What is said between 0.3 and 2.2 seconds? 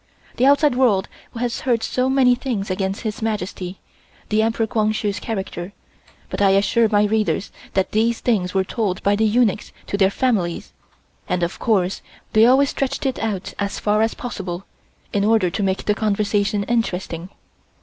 The outside world has heard so